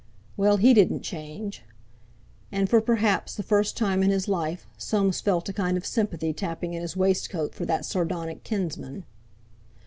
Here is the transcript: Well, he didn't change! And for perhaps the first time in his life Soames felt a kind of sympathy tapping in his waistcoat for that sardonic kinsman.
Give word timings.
Well, 0.35 0.57
he 0.57 0.73
didn't 0.73 1.03
change! 1.03 1.61
And 2.51 2.67
for 2.67 2.81
perhaps 2.81 3.35
the 3.35 3.43
first 3.43 3.77
time 3.77 4.01
in 4.01 4.09
his 4.09 4.27
life 4.27 4.65
Soames 4.75 5.21
felt 5.21 5.47
a 5.49 5.53
kind 5.53 5.77
of 5.77 5.85
sympathy 5.85 6.33
tapping 6.33 6.73
in 6.73 6.81
his 6.81 6.97
waistcoat 6.97 7.53
for 7.53 7.67
that 7.67 7.85
sardonic 7.85 8.43
kinsman. 8.43 9.05